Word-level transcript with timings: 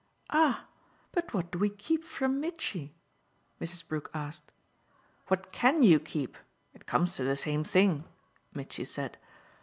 "Ah 0.31 0.65
but 1.11 1.31
what 1.31 1.51
do 1.51 1.59
we 1.59 1.69
keep 1.69 2.03
from 2.03 2.39
Mitchy?" 2.41 2.95
Mrs. 3.61 3.87
Brook 3.87 4.09
asked. 4.15 4.51
"What 5.27 5.51
CAN 5.51 5.83
you 5.83 5.99
keep? 5.99 6.37
It 6.73 6.87
comes 6.87 7.15
to 7.17 7.23
the 7.23 7.35
same 7.35 7.63
thing," 7.63 8.05
Mitchy 8.51 8.83
said. 8.85 9.19